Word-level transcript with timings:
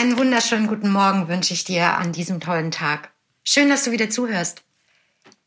Einen 0.00 0.16
wunderschönen 0.16 0.66
guten 0.66 0.90
Morgen 0.90 1.28
wünsche 1.28 1.52
ich 1.52 1.64
dir 1.64 1.98
an 1.98 2.12
diesem 2.12 2.40
tollen 2.40 2.70
Tag. 2.70 3.12
Schön, 3.44 3.68
dass 3.68 3.84
du 3.84 3.90
wieder 3.90 4.08
zuhörst. 4.08 4.62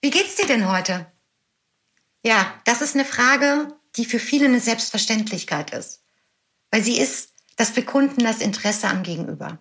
Wie 0.00 0.10
geht's 0.10 0.34
dir 0.34 0.48
denn 0.48 0.68
heute? 0.68 1.06
Ja, 2.24 2.52
das 2.64 2.82
ist 2.82 2.96
eine 2.96 3.04
Frage, 3.04 3.72
die 3.94 4.04
für 4.04 4.18
viele 4.18 4.46
eine 4.46 4.58
Selbstverständlichkeit 4.58 5.70
ist. 5.70 6.02
Weil 6.72 6.82
sie 6.82 6.98
ist 6.98 7.32
das 7.54 7.70
Bekunden 7.70 8.24
das 8.24 8.40
Interesse 8.40 8.88
am 8.88 9.04
Gegenüber. 9.04 9.58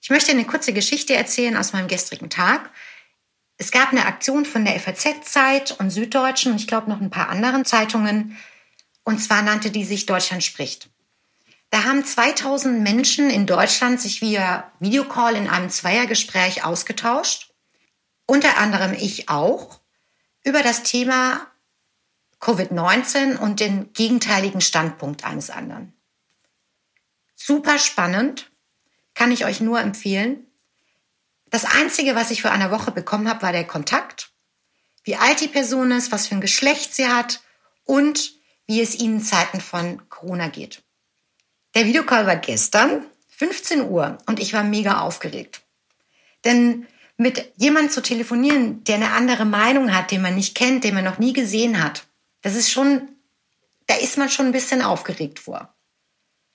Ich 0.00 0.08
möchte 0.08 0.32
eine 0.32 0.46
kurze 0.46 0.72
Geschichte 0.72 1.14
erzählen 1.14 1.58
aus 1.58 1.74
meinem 1.74 1.86
gestrigen 1.86 2.30
Tag. 2.30 2.70
Es 3.58 3.70
gab 3.70 3.90
eine 3.90 4.06
Aktion 4.06 4.46
von 4.46 4.64
der 4.64 4.80
FAZ-Zeit 4.80 5.78
und 5.78 5.90
Süddeutschen 5.90 6.52
und 6.52 6.58
ich 6.58 6.66
glaube 6.66 6.88
noch 6.88 7.02
ein 7.02 7.10
paar 7.10 7.28
anderen 7.28 7.66
Zeitungen. 7.66 8.38
Und 9.04 9.18
zwar 9.18 9.42
nannte 9.42 9.70
die 9.70 9.84
sich 9.84 10.06
Deutschland 10.06 10.42
spricht. 10.42 10.88
Da 11.70 11.84
haben 11.84 12.04
2000 12.04 12.80
Menschen 12.80 13.30
in 13.30 13.46
Deutschland 13.46 14.00
sich 14.00 14.20
via 14.20 14.72
Videocall 14.78 15.34
in 15.36 15.48
einem 15.48 15.70
Zweiergespräch 15.70 16.64
ausgetauscht. 16.64 17.52
Unter 18.26 18.58
anderem 18.58 18.92
ich 18.92 19.28
auch 19.28 19.80
über 20.44 20.62
das 20.62 20.82
Thema 20.84 21.46
Covid-19 22.40 23.36
und 23.36 23.60
den 23.60 23.92
gegenteiligen 23.92 24.60
Standpunkt 24.60 25.24
eines 25.24 25.50
anderen. 25.50 25.92
Super 27.34 27.78
spannend, 27.78 28.50
kann 29.14 29.32
ich 29.32 29.44
euch 29.44 29.60
nur 29.60 29.80
empfehlen. 29.80 30.46
Das 31.50 31.64
Einzige, 31.64 32.14
was 32.14 32.30
ich 32.30 32.42
für 32.42 32.50
eine 32.50 32.70
Woche 32.70 32.92
bekommen 32.92 33.28
habe, 33.28 33.42
war 33.42 33.52
der 33.52 33.66
Kontakt, 33.66 34.32
wie 35.04 35.16
alt 35.16 35.40
die 35.40 35.48
Person 35.48 35.90
ist, 35.90 36.12
was 36.12 36.26
für 36.26 36.34
ein 36.34 36.40
Geschlecht 36.40 36.94
sie 36.94 37.08
hat 37.08 37.40
und 37.84 38.32
wie 38.66 38.80
es 38.80 38.94
ihnen 38.94 39.16
in 39.16 39.22
Zeiten 39.22 39.60
von 39.60 40.08
Corona 40.08 40.48
geht. 40.48 40.85
Der 41.76 41.84
Videocall 41.84 42.26
war 42.26 42.36
gestern, 42.36 43.04
15 43.28 43.90
Uhr, 43.90 44.16
und 44.24 44.40
ich 44.40 44.54
war 44.54 44.64
mega 44.64 45.02
aufgeregt. 45.02 45.60
Denn 46.46 46.86
mit 47.18 47.52
jemandem 47.56 47.90
zu 47.90 48.00
telefonieren, 48.00 48.82
der 48.84 48.94
eine 48.94 49.10
andere 49.10 49.44
Meinung 49.44 49.94
hat, 49.94 50.10
den 50.10 50.22
man 50.22 50.36
nicht 50.36 50.54
kennt, 50.54 50.84
den 50.84 50.94
man 50.94 51.04
noch 51.04 51.18
nie 51.18 51.34
gesehen 51.34 51.84
hat, 51.84 52.06
das 52.40 52.56
ist 52.56 52.70
schon, 52.70 53.10
da 53.88 53.94
ist 53.96 54.16
man 54.16 54.30
schon 54.30 54.46
ein 54.46 54.52
bisschen 54.52 54.80
aufgeregt 54.80 55.38
vor. 55.38 55.74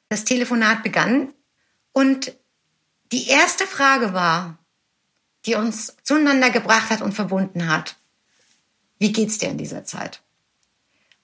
Das 0.09 0.25
Telefonat 0.25 0.81
begann 0.81 1.31
und 1.91 2.35
die 3.11 3.27
erste 3.27 3.67
Frage 3.67 4.13
war, 4.13 4.57
die 5.45 5.53
uns 5.53 5.97
zueinander 6.01 6.49
gebracht 6.49 6.89
hat 6.89 7.03
und 7.03 7.13
verbunden 7.13 7.69
hat. 7.69 7.95
Wie 8.97 9.11
geht's 9.11 9.37
dir 9.37 9.49
in 9.49 9.59
dieser 9.59 9.85
Zeit? 9.85 10.23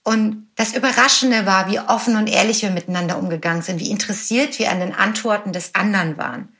Und 0.07 0.49
das 0.55 0.73
Überraschende 0.73 1.45
war, 1.45 1.69
wie 1.69 1.81
offen 1.81 2.15
und 2.15 2.27
ehrlich 2.27 2.61
wir 2.61 2.69
miteinander 2.69 3.17
umgegangen 3.17 3.61
sind, 3.61 3.81
wie 3.81 3.91
interessiert 3.91 4.57
wir 4.57 4.71
an 4.71 4.79
den 4.79 4.95
Antworten 4.95 5.51
des 5.51 5.75
anderen 5.75 6.15
waren. 6.15 6.55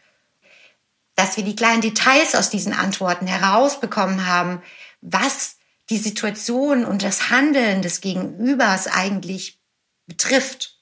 Dass 1.16 1.38
wir 1.38 1.46
die 1.46 1.56
kleinen 1.56 1.80
Details 1.80 2.36
aus 2.36 2.50
diesen 2.50 2.74
Antworten 2.74 3.26
herausbekommen 3.26 4.28
haben, 4.28 4.62
was 5.00 5.56
die 5.90 5.98
Situation 5.98 6.84
und 6.84 7.04
das 7.04 7.30
Handeln 7.30 7.82
des 7.82 8.02
Gegenübers 8.02 8.88
eigentlich 8.88 9.62
betrifft. 10.08 10.82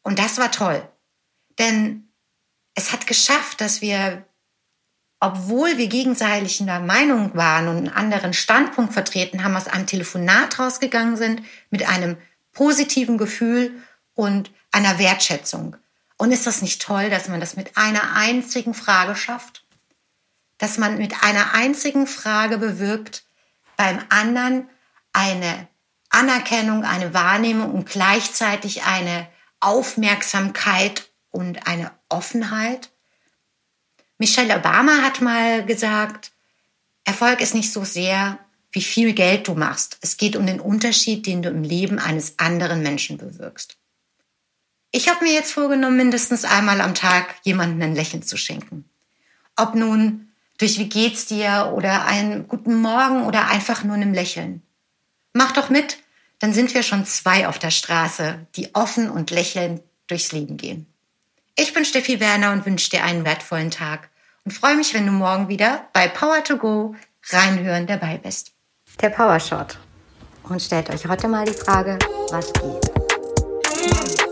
Und 0.00 0.18
das 0.18 0.38
war 0.38 0.50
toll. 0.50 0.82
Denn 1.58 2.14
es 2.74 2.92
hat 2.92 3.06
geschafft, 3.06 3.60
dass 3.60 3.82
wir, 3.82 4.24
obwohl 5.20 5.76
wir 5.76 5.86
gegenseitig 5.86 6.60
in 6.60 6.66
der 6.66 6.80
Meinung 6.80 7.34
waren 7.34 7.68
und 7.68 7.76
einen 7.76 7.88
anderen 7.90 8.32
Standpunkt 8.32 8.94
vertreten 8.94 9.44
haben, 9.44 9.56
aus 9.56 9.68
einem 9.68 9.86
Telefonat 9.86 10.58
rausgegangen 10.58 11.16
sind 11.16 11.42
mit 11.68 11.86
einem 11.86 12.16
positiven 12.52 13.18
Gefühl 13.18 13.72
und 14.14 14.50
einer 14.72 14.98
Wertschätzung. 14.98 15.76
Und 16.16 16.32
ist 16.32 16.46
das 16.46 16.62
nicht 16.62 16.82
toll, 16.82 17.10
dass 17.10 17.28
man 17.28 17.40
das 17.40 17.56
mit 17.56 17.76
einer 17.76 18.14
einzigen 18.14 18.74
Frage 18.74 19.14
schafft? 19.14 19.64
Dass 20.58 20.78
man 20.78 20.98
mit 20.98 21.22
einer 21.22 21.54
einzigen 21.54 22.06
Frage 22.06 22.58
bewirkt, 22.58 23.24
beim 23.76 23.98
anderen 24.10 24.68
eine 25.12 25.68
Anerkennung, 26.10 26.84
eine 26.84 27.14
Wahrnehmung 27.14 27.72
und 27.72 27.88
gleichzeitig 27.88 28.82
eine 28.82 29.28
Aufmerksamkeit 29.60 31.10
und 31.30 31.66
eine 31.66 31.90
Offenheit. 32.08 32.90
Michelle 34.20 34.54
Obama 34.54 35.00
hat 35.02 35.22
mal 35.22 35.64
gesagt, 35.64 36.32
Erfolg 37.04 37.40
ist 37.40 37.54
nicht 37.54 37.72
so 37.72 37.84
sehr, 37.84 38.38
wie 38.70 38.82
viel 38.82 39.14
Geld 39.14 39.48
du 39.48 39.54
machst. 39.54 39.96
Es 40.02 40.18
geht 40.18 40.36
um 40.36 40.44
den 40.44 40.60
Unterschied, 40.60 41.26
den 41.26 41.40
du 41.40 41.48
im 41.48 41.62
Leben 41.62 41.98
eines 41.98 42.38
anderen 42.38 42.82
Menschen 42.82 43.16
bewirkst. 43.16 43.78
Ich 44.92 45.08
habe 45.08 45.24
mir 45.24 45.32
jetzt 45.32 45.52
vorgenommen, 45.52 45.96
mindestens 45.96 46.44
einmal 46.44 46.82
am 46.82 46.94
Tag 46.94 47.34
jemanden 47.44 47.82
ein 47.82 47.94
Lächeln 47.94 48.22
zu 48.22 48.36
schenken. 48.36 48.84
Ob 49.56 49.74
nun 49.74 50.28
durch 50.58 50.78
wie 50.78 50.90
geht's 50.90 51.24
dir 51.24 51.72
oder 51.74 52.04
einen 52.04 52.46
guten 52.46 52.74
Morgen 52.74 53.24
oder 53.24 53.46
einfach 53.48 53.84
nur 53.84 53.94
einem 53.94 54.12
Lächeln. 54.12 54.60
Mach 55.32 55.52
doch 55.52 55.70
mit, 55.70 55.96
dann 56.40 56.52
sind 56.52 56.74
wir 56.74 56.82
schon 56.82 57.06
zwei 57.06 57.48
auf 57.48 57.58
der 57.58 57.70
Straße, 57.70 58.46
die 58.54 58.74
offen 58.74 59.08
und 59.08 59.30
lächelnd 59.30 59.80
durchs 60.08 60.32
Leben 60.32 60.58
gehen. 60.58 60.89
Ich 61.62 61.74
bin 61.74 61.84
Steffi 61.84 62.20
Werner 62.20 62.52
und 62.52 62.64
wünsche 62.64 62.88
dir 62.88 63.04
einen 63.04 63.26
wertvollen 63.26 63.70
Tag 63.70 64.08
und 64.46 64.52
freue 64.52 64.76
mich, 64.76 64.94
wenn 64.94 65.04
du 65.04 65.12
morgen 65.12 65.48
wieder 65.48 65.88
bei 65.92 66.08
Power 66.08 66.42
to 66.42 66.56
Go 66.56 66.94
reinhören 67.28 67.86
dabei 67.86 68.16
bist. 68.16 68.52
Der 69.02 69.10
Power 69.10 69.38
Shot. 69.38 69.76
Und 70.44 70.62
stellt 70.62 70.88
euch 70.88 71.06
heute 71.06 71.28
mal 71.28 71.44
die 71.44 71.52
Frage, 71.52 71.98
was 72.30 72.50
geht? 72.54 74.29